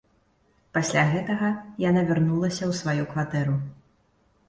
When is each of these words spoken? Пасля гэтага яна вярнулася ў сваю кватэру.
Пасля 0.77 1.03
гэтага 1.11 1.51
яна 1.89 2.01
вярнулася 2.09 2.61
ў 2.67 2.73
сваю 2.83 3.03
кватэру. 3.15 3.63